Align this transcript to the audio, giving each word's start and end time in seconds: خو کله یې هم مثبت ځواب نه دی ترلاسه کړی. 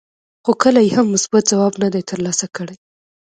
خو 0.43 0.51
کله 0.63 0.79
یې 0.85 0.91
هم 0.97 1.05
مثبت 1.15 1.43
ځواب 1.51 1.73
نه 1.83 1.87
دی 1.93 2.01
ترلاسه 2.09 2.45
کړی. 2.55 2.75